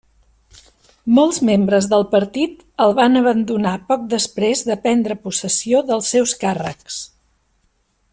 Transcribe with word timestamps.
Molts 1.17 1.39
membres 1.49 1.87
del 1.91 2.05
partit 2.13 2.63
el 2.85 2.95
van 3.01 3.19
abandonar 3.21 3.75
poc 3.93 4.09
després 4.15 4.67
de 4.71 4.79
prendre 4.87 5.19
possessió 5.27 5.83
dels 5.91 6.11
seus 6.15 6.35
càrrecs. 6.47 6.99